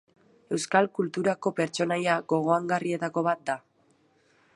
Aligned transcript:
Euskal 0.55 0.87
kulturako 0.99 1.51
pertsonaia 1.59 2.15
gogoangarrietako 2.33 3.25
bat 3.29 3.45
da. 3.51 3.59